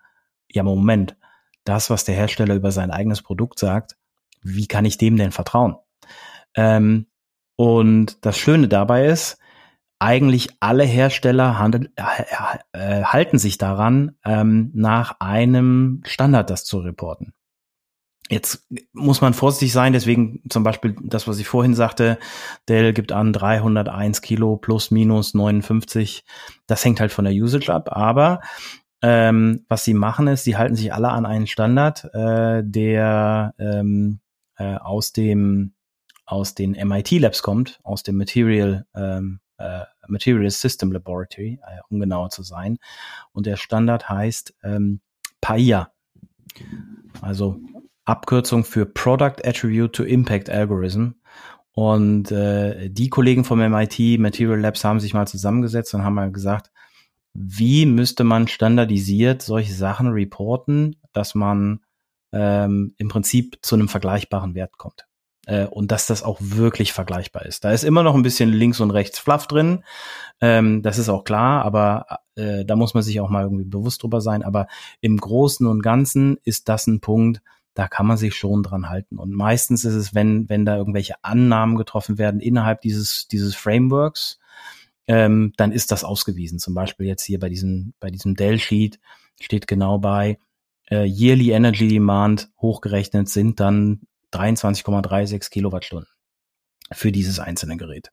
[0.50, 1.16] ja, Moment,
[1.64, 3.96] das, was der Hersteller über sein eigenes Produkt sagt,
[4.42, 5.76] wie kann ich dem denn vertrauen?
[6.56, 7.08] Ähm,
[7.56, 9.38] und das Schöne dabei ist,
[10.00, 12.24] eigentlich alle Hersteller handel, äh,
[12.72, 17.34] äh, halten sich daran, ähm, nach einem Standard das zu reporten.
[18.28, 22.18] Jetzt muss man vorsichtig sein, deswegen zum Beispiel das, was ich vorhin sagte,
[22.70, 26.24] Dell gibt an 301 Kilo plus minus 59.
[26.66, 28.40] Das hängt halt von der Usage ab, aber
[29.02, 34.21] ähm, was sie machen ist, sie halten sich alle an einen Standard, äh, der ähm,
[34.62, 35.74] äh, aus dem
[36.26, 42.00] aus den MIT Labs kommt, aus dem Material ähm, äh, Material System Laboratory, äh, um
[42.00, 42.78] genauer zu sein.
[43.34, 45.02] Und der Standard heißt ähm,
[45.42, 45.92] PAIA.
[47.22, 47.60] Also
[48.06, 51.16] Abkürzung für Product Attribute to Impact Algorithm.
[51.74, 56.32] Und äh, die Kollegen vom MIT Material Labs haben sich mal zusammengesetzt und haben mal
[56.32, 56.72] gesagt,
[57.34, 61.82] wie müsste man standardisiert solche Sachen reporten, dass man
[62.32, 65.08] ähm, im Prinzip zu einem vergleichbaren Wert kommt.
[65.48, 67.66] Äh, und dass das auch wirklich vergleichbar ist.
[67.66, 69.84] Da ist immer noch ein bisschen links und rechts Fluff drin.
[70.40, 74.04] Ähm, das ist auch klar, aber äh, da muss man sich auch mal irgendwie bewusst
[74.04, 74.44] drüber sein.
[74.44, 74.68] Aber
[75.02, 77.42] im Großen und Ganzen ist das ein Punkt,
[77.74, 79.18] da kann man sich schon dran halten.
[79.18, 84.40] Und meistens ist es, wenn, wenn da irgendwelche Annahmen getroffen werden innerhalb dieses, dieses Frameworks,
[85.08, 86.60] ähm, dann ist das ausgewiesen.
[86.60, 89.00] Zum Beispiel jetzt hier bei diesem, bei diesem Dell-Sheet
[89.40, 90.38] steht genau bei,
[90.92, 94.02] äh, Yearly Energy Demand hochgerechnet sind dann
[94.34, 96.08] 23,36 Kilowattstunden.
[96.94, 98.12] für dieses einzelne Gerät.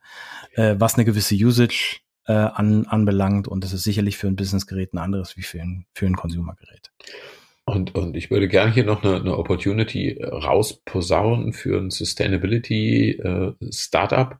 [0.52, 4.94] Äh, was eine gewisse Usage äh, an, anbelangt und das ist sicherlich für ein Businessgerät
[4.94, 6.92] ein anderes wie für ein, für ein Consumergerät.
[7.64, 13.52] Und, und ich würde gerne hier noch eine, eine Opportunity rausposaunen für ein Sustainability äh,
[13.70, 14.38] Startup.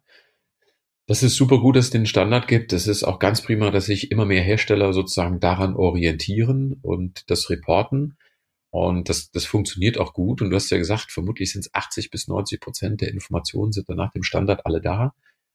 [1.07, 2.73] Das ist super gut, dass es den Standard gibt.
[2.73, 7.51] Es ist auch ganz prima, dass sich immer mehr Hersteller sozusagen daran orientieren und das
[7.51, 8.17] reporten.
[8.71, 10.43] Und das, das funktioniert auch gut.
[10.43, 13.89] Und du hast ja gesagt, vermutlich sind es 80 bis 90 Prozent der Informationen sind
[13.89, 15.15] dann nach dem Standard alle da.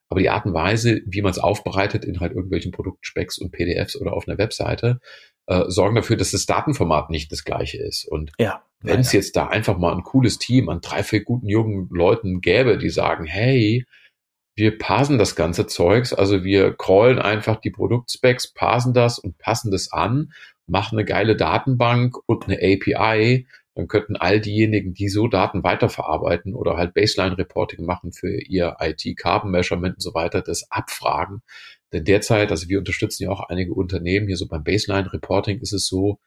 [0.10, 3.95] Aber die Art und Weise, wie man es aufbereitet in halt irgendwelchen Produktspecs und PDFs
[3.95, 4.99] oder auf einer Webseite,
[5.47, 8.06] äh, sorgen dafür, dass das Datenformat nicht das gleiche ist.
[8.06, 11.47] Und ja, wenn es jetzt da einfach mal ein cooles Team an drei, vier guten
[11.47, 13.86] jungen Leuten gäbe, die sagen, hey,
[14.56, 19.71] wir parsen das ganze Zeugs, also wir crawlen einfach die Produktspecs, parsen das und passen
[19.71, 20.32] das an,
[20.67, 26.54] machen eine geile Datenbank und eine API, dann könnten all diejenigen, die so Daten weiterverarbeiten
[26.54, 31.41] oder halt Baseline-Reporting machen für ihr IT-Carbon-Measurement und so weiter, das abfragen.
[31.91, 35.88] Denn derzeit, also wir unterstützen ja auch einige Unternehmen, hier so beim Baseline-Reporting ist es
[35.88, 36.19] so,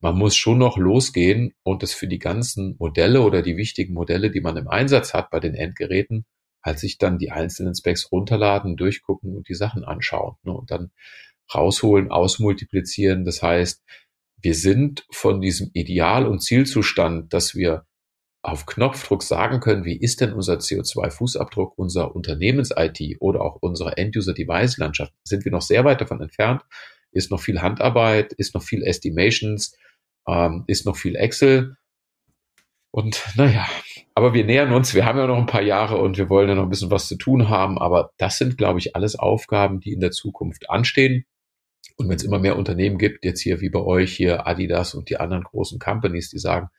[0.00, 4.30] man muss schon noch losgehen und das für die ganzen Modelle oder die wichtigen Modelle,
[4.30, 6.26] die man im Einsatz hat bei den Endgeräten,
[6.62, 10.90] halt sich dann die einzelnen Specs runterladen, durchgucken und die Sachen anschauen ne, und dann
[11.52, 13.24] rausholen, ausmultiplizieren.
[13.24, 13.82] Das heißt,
[14.40, 17.86] wir sind von diesem Ideal- und Zielzustand, dass wir
[18.42, 25.14] auf Knopfdruck sagen können, wie ist denn unser CO2-Fußabdruck, unser Unternehmens-IT oder auch unsere End-User-Device-Landschaft,
[25.24, 26.62] sind wir noch sehr weit davon entfernt,
[27.10, 29.74] ist noch viel Handarbeit, ist noch viel Estimations,
[30.28, 31.76] ähm, ist noch viel Excel.
[32.90, 33.66] Und naja,
[34.14, 36.54] aber wir nähern uns, wir haben ja noch ein paar Jahre und wir wollen ja
[36.54, 39.92] noch ein bisschen was zu tun haben, aber das sind, glaube ich, alles Aufgaben, die
[39.92, 41.24] in der Zukunft anstehen.
[41.96, 45.08] Und wenn es immer mehr Unternehmen gibt, jetzt hier wie bei euch, hier Adidas und
[45.10, 46.70] die anderen großen Companies, die sagen,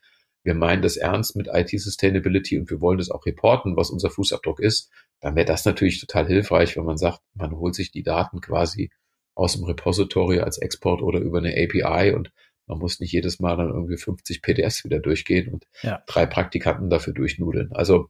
[0.42, 4.60] wir meinen das ernst mit IT-Sustainability und wir wollen das auch reporten, was unser Fußabdruck
[4.60, 8.40] ist, dann wäre das natürlich total hilfreich, wenn man sagt, man holt sich die Daten
[8.40, 8.90] quasi
[9.34, 12.30] aus dem Repository als Export oder über eine API und
[12.66, 16.02] man muss nicht jedes Mal dann irgendwie 50 PDFs wieder durchgehen und ja.
[16.06, 17.72] drei Praktikanten dafür durchnudeln.
[17.72, 18.08] Also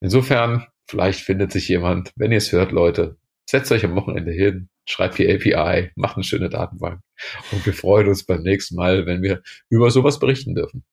[0.00, 3.16] insofern, vielleicht findet sich jemand, wenn ihr es hört, Leute,
[3.48, 7.00] setzt euch am Wochenende hin, schreibt die API, macht eine schöne Datenbank
[7.52, 10.84] und wir freuen uns beim nächsten Mal, wenn wir über sowas berichten dürfen.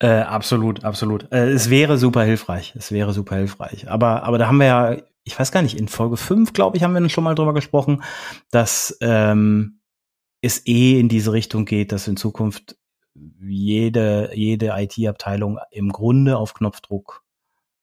[0.00, 1.30] Äh, absolut, absolut.
[1.32, 2.74] Äh, es wäre super hilfreich.
[2.76, 3.88] Es wäre super hilfreich.
[3.88, 6.82] Aber, aber da haben wir ja, ich weiß gar nicht, in Folge 5, glaube ich,
[6.82, 8.02] haben wir schon mal drüber gesprochen,
[8.50, 9.80] dass ähm,
[10.42, 12.76] es eh in diese Richtung geht, dass in Zukunft
[13.40, 17.22] jede, jede IT-Abteilung im Grunde auf Knopfdruck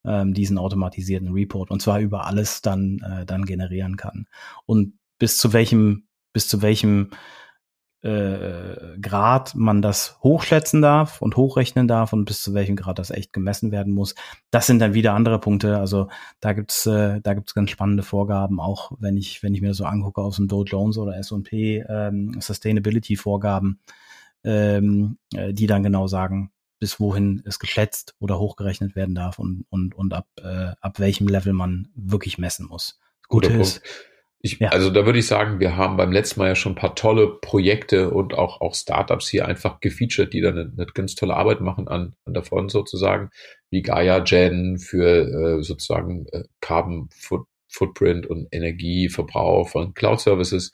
[0.06, 4.28] ähm, diesen automatisierten Report und zwar über alles dann, äh, dann generieren kann.
[4.66, 7.12] Und bis zu welchem, bis zu welchem
[8.02, 13.12] äh, Grad man das hochschätzen darf und hochrechnen darf und bis zu welchem Grad das
[13.12, 14.16] echt gemessen werden muss.
[14.50, 15.78] Das sind dann wieder andere Punkte.
[15.78, 16.08] Also
[16.40, 19.78] da gibt's äh, da gibt's ganz spannende Vorgaben, auch wenn ich wenn ich mir das
[19.78, 23.80] so angucke aus dem Dow Jones oder S&P ähm, Sustainability Vorgaben,
[24.44, 29.66] ähm, äh, die dann genau sagen, bis wohin es geschätzt oder hochgerechnet werden darf und
[29.70, 33.00] und und ab äh, ab welchem Level man wirklich messen muss.
[33.28, 33.84] Gute ist,
[34.42, 34.70] ich, ja.
[34.70, 37.40] Also da würde ich sagen, wir haben beim letzten Mal ja schon ein paar tolle
[37.40, 41.62] Projekte und auch, auch Startups hier einfach gefeatured, die da eine, eine ganz tolle Arbeit
[41.62, 43.30] machen an, an der Front sozusagen,
[43.70, 50.74] wie Gaia Gen für äh, sozusagen äh, Carbon Foot, Footprint und Energieverbrauch von Cloud Services.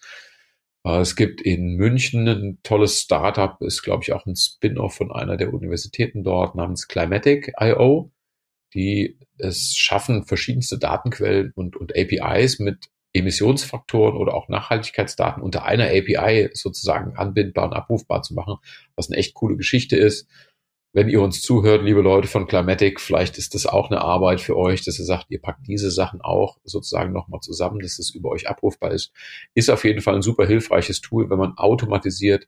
[0.86, 5.12] Äh, es gibt in München ein tolles Startup, ist glaube ich auch ein Spin-off von
[5.12, 8.12] einer der Universitäten dort namens Climatic.io
[8.73, 15.86] die es schaffen, verschiedenste Datenquellen und, und APIs mit Emissionsfaktoren oder auch Nachhaltigkeitsdaten unter einer
[15.86, 18.58] API sozusagen anbindbar und abrufbar zu machen,
[18.95, 20.27] was eine echt coole Geschichte ist.
[20.93, 24.58] Wenn ihr uns zuhört, liebe Leute von Climatic, vielleicht ist das auch eine Arbeit für
[24.58, 28.30] euch, dass ihr sagt, ihr packt diese Sachen auch sozusagen nochmal zusammen, dass es über
[28.30, 29.12] euch abrufbar ist.
[29.53, 32.47] Ist auf jeden Fall ein super hilfreiches Tool, wenn man automatisiert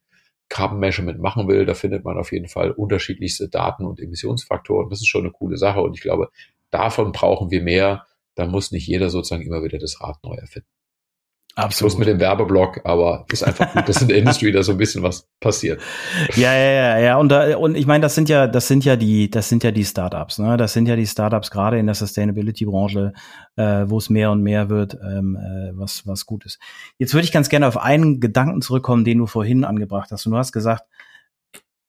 [0.49, 1.65] Carbon Measurement machen will.
[1.65, 4.89] Da findet man auf jeden Fall unterschiedlichste Daten und Emissionsfaktoren.
[4.89, 6.29] Das ist schon eine coole Sache und ich glaube,
[6.71, 8.05] davon brauchen wir mehr
[8.39, 10.67] da muss nicht jeder sozusagen immer wieder das Rad neu erfinden.
[11.55, 11.91] Absolut.
[11.91, 14.77] Plus mit dem Werbeblock, aber ist einfach gut, dass in der Industrie da so ein
[14.77, 15.81] bisschen was passiert.
[16.35, 17.17] Ja, ja, ja, ja.
[17.17, 19.71] Und, da, und ich meine, das sind ja, das sind ja die, das sind ja
[19.71, 20.55] die Startups, ne?
[20.55, 23.11] Das sind ja die Startups gerade in der Sustainability-Branche,
[23.57, 26.59] äh, wo es mehr und mehr wird, ähm, äh, was, was gut ist.
[26.97, 30.25] Jetzt würde ich ganz gerne auf einen Gedanken zurückkommen, den du vorhin angebracht hast.
[30.27, 30.83] Und du hast gesagt,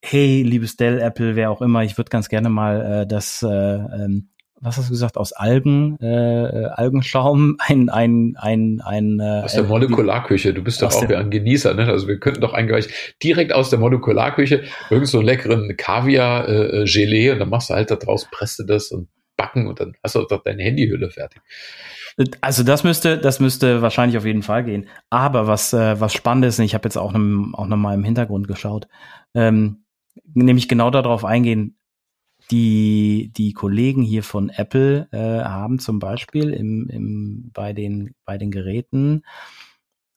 [0.02, 3.46] hey, liebes Dell, Apple, wer auch immer, ich würde ganz gerne mal äh, das äh,
[3.48, 9.54] ähm, was hast du gesagt, aus Algen, äh, Algenschaum, ein, ein, ein, ein äh, Aus
[9.54, 11.86] der Molekularküche, du bist doch auch ein Genießer, ne?
[11.86, 12.88] Also wir könnten doch eigentlich
[13.22, 17.90] direkt aus der Molekularküche irgend so einen leckeren Kaviar-Gelee äh, und dann machst du halt
[17.90, 21.40] da draus, presst du das und backen und dann hast du doch deine Handyhülle fertig.
[22.42, 24.88] Also das müsste, das müsste wahrscheinlich auf jeden Fall gehen.
[25.08, 27.94] Aber was, äh, was spannend ist, und ich habe jetzt auch, noch, auch noch mal
[27.94, 28.88] im Hintergrund geschaut,
[29.34, 29.84] ähm,
[30.34, 31.79] nämlich genau darauf eingehen,
[32.50, 38.38] die, die Kollegen hier von Apple äh, haben zum Beispiel im, im, bei, den, bei
[38.38, 39.22] den Geräten,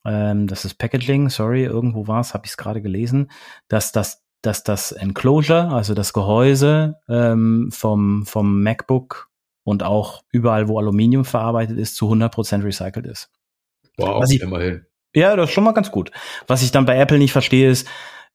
[0.05, 3.31] ähm, das ist Packaging, sorry, irgendwo war es, habe ich es gerade gelesen,
[3.67, 9.29] dass das, dass das Enclosure, also das Gehäuse ähm, vom, vom MacBook
[9.63, 13.31] und auch überall, wo Aluminium verarbeitet ist, zu 100% recycelt ist.
[13.97, 14.85] Wow, ich, immerhin.
[15.15, 16.11] Ja, das ist schon mal ganz gut.
[16.47, 17.87] Was ich dann bei Apple nicht verstehe, ist,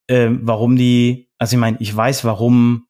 [0.07, 2.88] äh, warum die, also ich meine, ich weiß, warum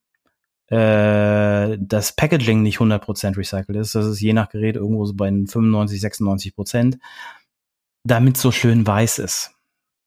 [0.70, 3.94] äh, das Packaging nicht 100% recycelt ist.
[3.94, 6.98] Das ist je nach Gerät irgendwo so bei 95, 96 Prozent,
[8.04, 9.54] damit so schön weiß ist.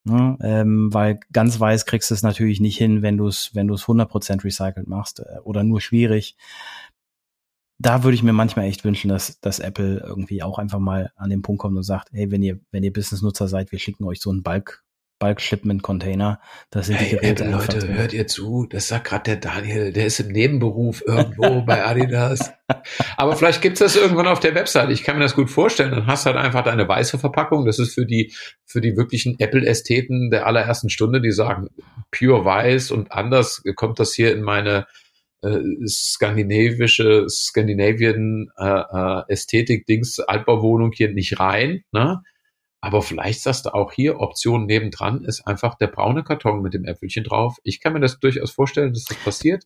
[0.04, 0.36] Ne?
[0.42, 3.74] Ähm, weil ganz weiß kriegst du es natürlich nicht hin, wenn du es wenn du
[3.74, 6.36] es 100% recycelt machst äh, oder nur schwierig.
[7.78, 11.30] Da würde ich mir manchmal echt wünschen, dass, dass Apple irgendwie auch einfach mal an
[11.30, 14.20] den Punkt kommt und sagt, hey, wenn ihr, wenn ihr Business-Nutzer seid, wir schicken euch
[14.20, 14.81] so einen Bulk,
[15.22, 16.40] Bulk Shipment Container.
[16.70, 17.44] Das sind hey, die Geräte.
[17.44, 17.96] Apple, Leute, drin.
[17.96, 18.66] hört ihr zu?
[18.68, 22.52] Das sagt gerade der Daniel, der ist im Nebenberuf irgendwo bei Adidas.
[23.16, 24.90] Aber vielleicht gibt's das irgendwann auf der Website.
[24.90, 25.92] Ich kann mir das gut vorstellen.
[25.92, 27.66] Dann hast du halt einfach deine weiße Verpackung.
[27.66, 28.34] Das ist für die,
[28.66, 31.68] für die wirklichen Apple-Ästheten der allerersten Stunde, die sagen,
[32.10, 34.88] pure weiß und anders kommt das hier in meine
[35.42, 41.84] äh, skandinavische, Skandinavien äh, äh, Ästhetik-Dings, Altbauwohnung hier nicht rein.
[41.92, 42.22] Ne?
[42.82, 46.84] Aber vielleicht sagst du auch hier, Option nebendran ist einfach der braune Karton mit dem
[46.84, 47.56] Äpfelchen drauf.
[47.62, 49.64] Ich kann mir das durchaus vorstellen, dass das passiert.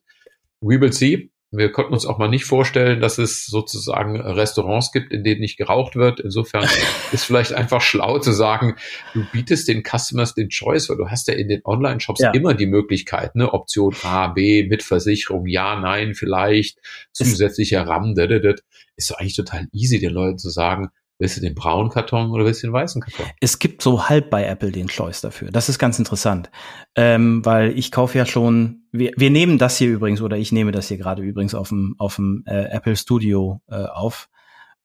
[0.61, 1.31] We will see.
[1.49, 5.57] Wir konnten uns auch mal nicht vorstellen, dass es sozusagen Restaurants gibt, in denen nicht
[5.57, 6.19] geraucht wird.
[6.19, 6.67] Insofern
[7.11, 8.75] ist vielleicht einfach schlau zu sagen,
[9.15, 12.31] du bietest den Customers den Choice, weil du hast ja in den Online-Shops ja.
[12.31, 16.79] immer die Möglichkeit, ne, Option A, B, mit Versicherung, ja, nein, vielleicht,
[17.13, 18.53] zusätzlicher RAM, da, da, da.
[18.95, 22.45] ist doch eigentlich total easy, den Leuten zu sagen, Willst du den braunen Karton oder
[22.45, 23.25] willst du den weißen Karton?
[23.41, 25.49] Es gibt so halb bei Apple den Choice dafür.
[25.49, 26.51] Das ist ganz interessant,
[26.95, 28.83] ähm, weil ich kaufe ja schon.
[28.91, 31.95] Wir, wir nehmen das hier übrigens oder ich nehme das hier gerade übrigens auf dem
[31.97, 34.29] auf dem äh, Apple Studio äh, auf.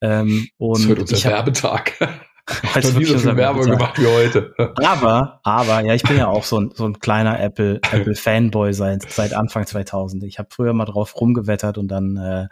[0.01, 1.93] Ähm, und das wird unser ich hab, Werbetag.
[2.75, 4.53] Heute nie so viel Werbung gemacht wie heute.
[4.83, 8.73] aber, aber, ja, ich bin ja auch so ein, so ein kleiner Apple, Apple Fanboy
[8.73, 10.23] seit, seit Anfang 2000.
[10.23, 12.47] Ich habe früher mal drauf rumgewettert und dann äh,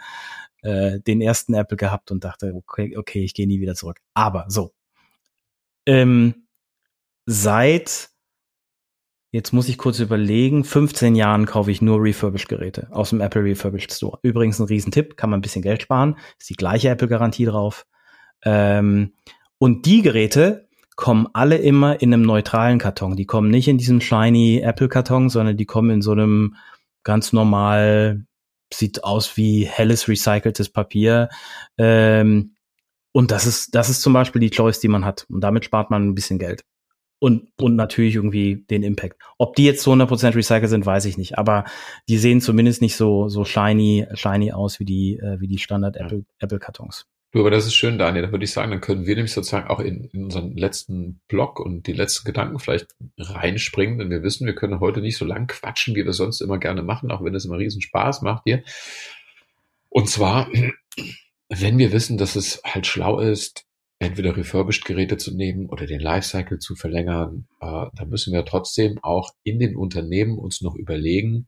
[0.62, 4.00] äh, den ersten Apple gehabt und dachte, okay, okay, ich gehe nie wieder zurück.
[4.13, 4.74] Aber so.
[5.86, 6.47] Ähm,
[7.26, 8.12] seit
[9.34, 10.65] Jetzt muss ich kurz überlegen.
[10.65, 14.19] 15 Jahren kaufe ich nur Refurbished-Geräte aus dem Apple Refurbished Store.
[14.24, 16.17] Übrigens ein Riesentipp, kann man ein bisschen Geld sparen.
[16.38, 17.86] Ist die gleiche Apple-Garantie drauf.
[18.43, 19.13] Ähm,
[19.58, 23.15] und die Geräte kommen alle immer in einem neutralen Karton.
[23.15, 26.58] Die kommen nicht in diesem shiny Apple-Karton, sondern die kommen in so einem
[27.04, 28.26] ganz normal
[28.73, 31.29] sieht aus wie helles recyceltes Papier.
[31.77, 32.55] Ähm,
[33.13, 35.25] und das ist, das ist zum Beispiel die Choice, die man hat.
[35.29, 36.63] Und damit spart man ein bisschen Geld.
[37.19, 39.21] Und, und natürlich irgendwie den Impact.
[39.38, 41.38] Ob die jetzt zu 100% recycelt sind, weiß ich nicht.
[41.38, 41.65] Aber
[42.10, 45.97] die sehen zumindest nicht so, so shiny, shiny aus wie die, äh, wie die Standard
[45.97, 47.05] Apple, Apple Kartons.
[47.32, 48.24] Du, aber das ist schön, Daniel.
[48.26, 51.62] Da würde ich sagen, dann können wir nämlich sozusagen auch in, in unseren letzten Blog
[51.62, 55.48] und die letzten Gedanken vielleicht reinspringen, denn wir wissen, wir können heute nicht so lang
[55.48, 58.63] quatschen, wie wir sonst immer gerne machen, auch wenn es immer riesen Spaß macht hier.
[59.88, 60.50] Und zwar,
[61.50, 63.65] wenn wir wissen, dass es halt schlau ist,
[64.00, 69.00] entweder refurbished Geräte zu nehmen oder den Lifecycle zu verlängern, äh, dann müssen wir trotzdem
[69.04, 71.48] auch in den Unternehmen uns noch überlegen,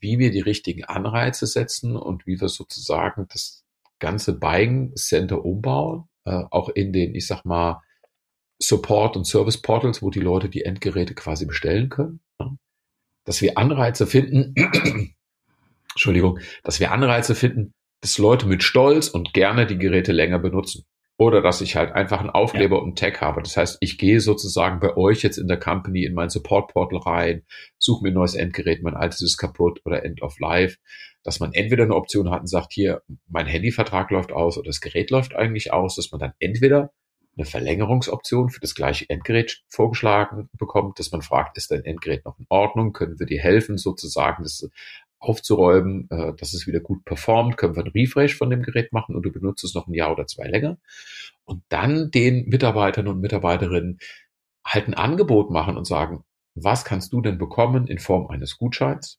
[0.00, 3.63] wie wir die richtigen Anreize setzen und wie wir sozusagen das
[4.00, 7.80] ganze Buying Center umbauen, äh, auch in den, ich sag mal,
[8.58, 12.20] Support und Service Portals, wo die Leute die Endgeräte quasi bestellen können.
[12.40, 12.50] Ja.
[13.24, 14.54] Dass wir Anreize finden,
[15.92, 20.84] Entschuldigung, dass wir Anreize finden, dass Leute mit Stolz und gerne die Geräte länger benutzen.
[21.16, 22.82] Oder dass ich halt einfach einen Aufkleber ja.
[22.82, 23.40] und Tag habe.
[23.40, 26.98] Das heißt, ich gehe sozusagen bei euch jetzt in der Company in mein Support Portal
[26.98, 27.42] rein,
[27.78, 30.78] suche mir ein neues Endgerät, mein altes ist kaputt oder End of Life
[31.24, 34.80] dass man entweder eine Option hat und sagt, hier, mein Handyvertrag läuft aus oder das
[34.80, 36.92] Gerät läuft eigentlich aus, dass man dann entweder
[37.36, 42.38] eine Verlängerungsoption für das gleiche Endgerät vorgeschlagen bekommt, dass man fragt, ist dein Endgerät noch
[42.38, 42.92] in Ordnung?
[42.92, 44.68] Können wir dir helfen, sozusagen das
[45.24, 47.56] aufzuräumen, äh, dass es wieder gut performt?
[47.56, 50.12] Können wir einen Refresh von dem Gerät machen und du benutzt es noch ein Jahr
[50.12, 50.78] oder zwei länger?
[51.44, 53.98] Und dann den Mitarbeitern und Mitarbeiterinnen
[54.64, 59.18] halt ein Angebot machen und sagen, was kannst du denn bekommen in Form eines Gutscheins?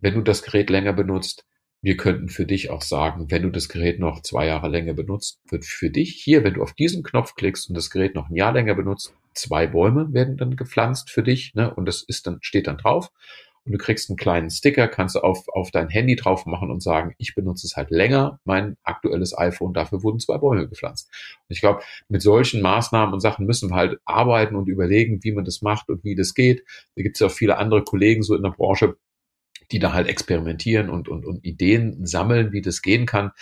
[0.00, 1.44] wenn du das Gerät länger benutzt,
[1.80, 5.40] wir könnten für dich auch sagen, wenn du das Gerät noch zwei Jahre länger benutzt,
[5.48, 8.36] wird für dich hier, wenn du auf diesen Knopf klickst und das Gerät noch ein
[8.36, 11.72] Jahr länger benutzt, zwei Bäume werden dann gepflanzt für dich, ne?
[11.72, 13.10] Und das ist dann, steht dann drauf.
[13.64, 16.82] Und du kriegst einen kleinen Sticker, kannst du auf, auf dein Handy drauf machen und
[16.82, 21.10] sagen, ich benutze es halt länger, mein aktuelles iPhone, dafür wurden zwei Bäume gepflanzt.
[21.48, 25.32] Und ich glaube, mit solchen Maßnahmen und Sachen müssen wir halt arbeiten und überlegen, wie
[25.32, 26.64] man das macht und wie das geht.
[26.96, 28.96] Da gibt es ja auch viele andere Kollegen so in der Branche,
[29.70, 33.32] die da halt experimentieren und, und, und Ideen sammeln, wie das gehen kann.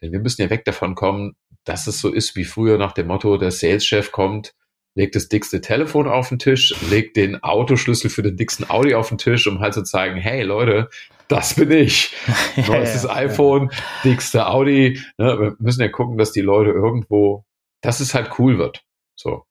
[0.00, 3.06] Denn wir müssen ja weg davon kommen, dass es so ist wie früher nach dem
[3.06, 4.54] Motto, der Sales-Chef kommt,
[4.94, 9.08] legt das dickste Telefon auf den Tisch, legt den Autoschlüssel für den dicksten Audi auf
[9.08, 10.88] den Tisch, um halt zu zeigen, hey Leute,
[11.28, 12.14] das bin ich.
[12.68, 13.70] Neuestes iPhone,
[14.04, 15.00] dickste Audi.
[15.18, 17.44] Ne, wir müssen ja gucken, dass die Leute irgendwo,
[17.80, 18.84] dass es halt cool wird.
[19.16, 19.44] So.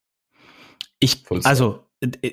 [0.99, 1.83] Ich, also,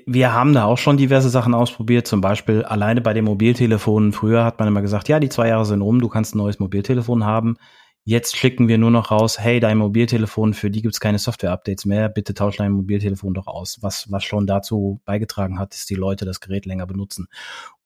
[0.07, 4.12] wir haben da auch schon diverse Sachen ausprobiert, zum Beispiel alleine bei den Mobiltelefonen.
[4.12, 6.59] Früher hat man immer gesagt, ja, die zwei Jahre sind rum, du kannst ein neues
[6.61, 7.57] Mobiltelefon haben.
[8.05, 12.09] Jetzt schicken wir nur noch raus, hey, dein Mobiltelefon, für die gibt's keine Software-Updates mehr,
[12.09, 13.79] bitte tausch dein Mobiltelefon doch aus.
[13.83, 17.29] Was, was schon dazu beigetragen hat, dass die Leute das Gerät länger benutzen.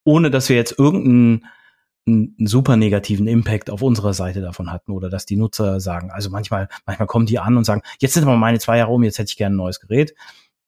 [0.03, 1.45] Ohne dass wir jetzt irgendeinen
[2.07, 6.29] einen super negativen Impact auf unserer Seite davon hatten oder dass die Nutzer sagen, also
[6.29, 9.17] manchmal, manchmal kommen die an und sagen, jetzt sind aber meine zwei Jahre um, jetzt
[9.17, 10.13] hätte ich gerne ein neues Gerät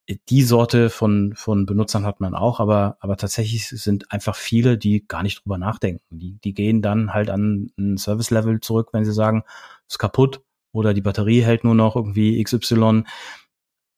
[0.07, 5.05] die Sorte von, von Benutzern hat man auch, aber, aber tatsächlich sind einfach viele, die
[5.05, 6.01] gar nicht drüber nachdenken.
[6.09, 9.43] Die, die gehen dann halt an ein Service-Level zurück, wenn sie sagen,
[9.87, 10.41] ist kaputt
[10.71, 13.03] oder die Batterie hält nur noch irgendwie XY.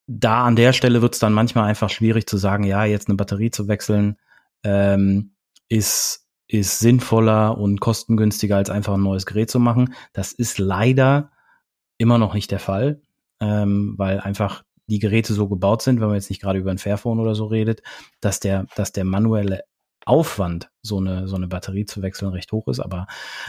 [0.08, 3.17] Da an der Stelle wird es dann manchmal einfach schwierig zu sagen, ja, jetzt eine
[3.17, 4.17] Batterie zu wechseln,
[4.63, 5.34] ähm,
[5.67, 9.93] ist, ist sinnvoller und kostengünstiger, als einfach ein neues Gerät zu machen.
[10.13, 11.32] Das ist leider
[12.00, 13.02] immer noch nicht der Fall,
[13.39, 16.78] ähm, weil einfach die Geräte so gebaut sind, wenn man jetzt nicht gerade über ein
[16.78, 17.82] Fairphone oder so redet,
[18.21, 19.62] dass der, dass der manuelle
[20.06, 22.80] Aufwand, so eine, so eine Batterie zu wechseln, recht hoch ist.
[22.80, 23.08] Aber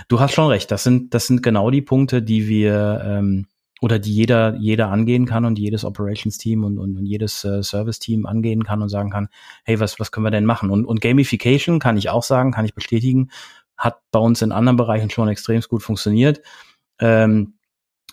[0.08, 0.70] du hast schon recht.
[0.70, 3.46] Das sind, das sind genau die Punkte, die wir, ähm,
[3.80, 8.26] oder die jeder, jeder angehen kann und jedes Operations-Team und, und, und jedes äh, Service-Team
[8.26, 9.28] angehen kann und sagen kann,
[9.64, 10.70] hey, was, was können wir denn machen?
[10.70, 13.30] Und, und Gamification kann ich auch sagen, kann ich bestätigen,
[13.78, 16.42] hat bei uns in anderen Bereichen schon extrem gut funktioniert.
[16.98, 17.54] Ähm,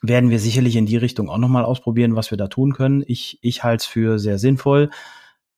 [0.01, 3.03] werden wir sicherlich in die Richtung auch nochmal ausprobieren, was wir da tun können.
[3.07, 4.89] Ich, ich halte es für sehr sinnvoll.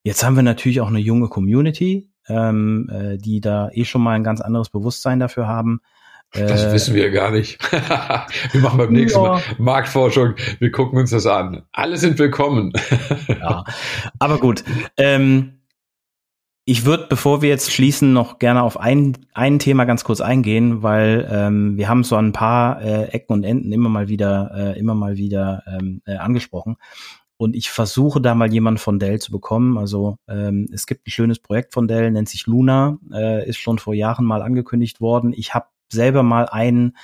[0.03, 4.15] Jetzt haben wir natürlich auch eine junge Community, ähm, äh, die da eh schon mal
[4.15, 5.81] ein ganz anderes Bewusstsein dafür haben.
[6.31, 7.59] Das äh, wissen wir gar nicht.
[7.71, 9.29] wir machen beim nächsten ja.
[9.29, 10.35] Mal Marktforschung.
[10.59, 11.63] Wir gucken uns das an.
[11.71, 12.71] Alle sind willkommen.
[13.27, 13.63] ja,
[14.19, 14.63] aber gut.
[14.95, 15.58] Ähm,
[16.69, 20.83] ich würde, bevor wir jetzt schließen, noch gerne auf ein, ein Thema ganz kurz eingehen,
[20.83, 24.79] weil ähm, wir haben so ein paar äh, Ecken und Enden immer mal wieder, äh,
[24.79, 26.77] immer mal wieder ähm, äh, angesprochen.
[27.37, 29.79] Und ich versuche da mal jemanden von Dell zu bekommen.
[29.79, 33.79] Also ähm, es gibt ein schönes Projekt von Dell, nennt sich Luna, äh, ist schon
[33.79, 35.33] vor Jahren mal angekündigt worden.
[35.35, 36.95] Ich habe selber mal ein,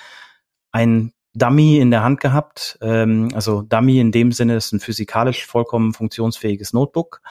[0.74, 2.78] ein Dummy in der Hand gehabt.
[2.82, 7.22] Ähm, also Dummy in dem Sinne ist ein physikalisch vollkommen funktionsfähiges Notebook.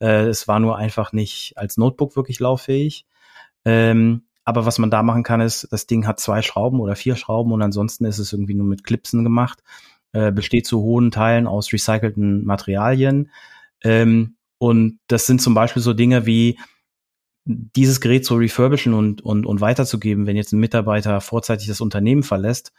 [0.00, 3.06] Äh, es war nur einfach nicht als Notebook wirklich lauffähig.
[3.64, 7.16] Ähm, aber was man da machen kann, ist, das Ding hat zwei Schrauben oder vier
[7.16, 9.62] Schrauben und ansonsten ist es irgendwie nur mit Clipsen gemacht.
[10.12, 13.30] Äh, besteht zu hohen Teilen aus recycelten Materialien.
[13.82, 16.58] Ähm, und das sind zum Beispiel so Dinge wie
[17.46, 22.22] dieses Gerät zu refurbischen und, und, und weiterzugeben, wenn jetzt ein Mitarbeiter vorzeitig das Unternehmen
[22.22, 22.72] verlässt,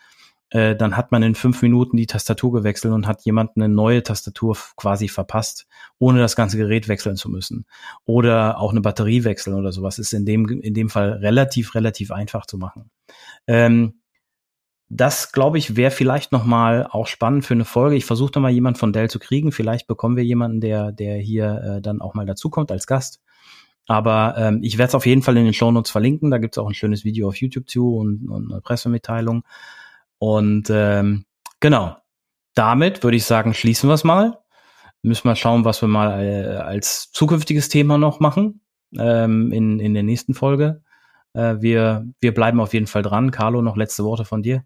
[0.52, 4.04] äh, dann hat man in fünf Minuten die Tastatur gewechselt und hat jemand eine neue
[4.04, 7.66] Tastatur quasi verpasst, ohne das ganze Gerät wechseln zu müssen.
[8.06, 12.12] Oder auch eine Batterie wechseln oder sowas ist in dem, in dem Fall relativ, relativ
[12.12, 12.92] einfach zu machen.
[13.48, 14.02] Ähm,
[14.88, 17.96] das, glaube ich, wäre vielleicht noch mal auch spannend für eine Folge.
[17.96, 19.52] Ich versuche mal jemand von Dell zu kriegen.
[19.52, 23.20] Vielleicht bekommen wir jemanden, der, der hier äh, dann auch mal dazukommt als Gast.
[23.88, 26.30] Aber ähm, ich werde es auf jeden Fall in den Shownotes verlinken.
[26.30, 29.44] Da gibt es auch ein schönes Video auf YouTube zu und, und eine Pressemitteilung.
[30.18, 31.26] Und ähm,
[31.60, 31.98] genau,
[32.54, 34.40] damit würde ich sagen, schließen wir es mal.
[35.02, 38.62] Müssen wir schauen, was wir mal äh, als zukünftiges Thema noch machen
[38.98, 40.82] ähm, in, in der nächsten Folge.
[41.34, 43.32] Äh, wir, wir bleiben auf jeden Fall dran.
[43.32, 44.64] Carlo, noch letzte Worte von dir.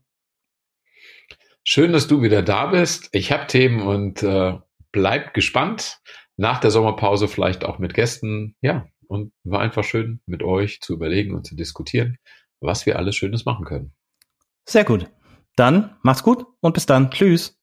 [1.64, 3.10] Schön, dass du wieder da bist.
[3.12, 4.58] Ich habe Themen und äh,
[4.92, 6.00] bleibt gespannt.
[6.38, 8.56] Nach der Sommerpause vielleicht auch mit Gästen.
[8.62, 12.18] Ja, und war einfach schön, mit euch zu überlegen und zu diskutieren,
[12.62, 13.94] was wir alles Schönes machen können.
[14.66, 15.10] Sehr gut.
[15.60, 17.12] Dann macht's gut und bis dann.
[17.12, 17.59] Tschüss.